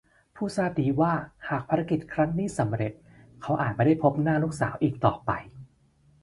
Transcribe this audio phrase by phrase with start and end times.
[0.35, 1.13] ผู้ทราบดีว่า
[1.47, 2.93] หากภารกิจครั้งนี้สำเร็จ
[3.41, 5.31] เขาอาจไม่ได้พบหน้าลูกสาวอีกต่อไป